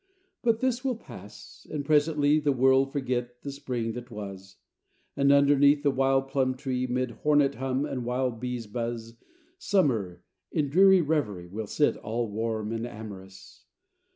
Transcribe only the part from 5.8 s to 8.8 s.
the wild plum tree, 'Mid hornet hum and wild bee's